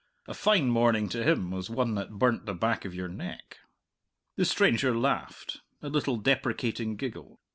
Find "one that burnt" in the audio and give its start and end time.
1.69-2.47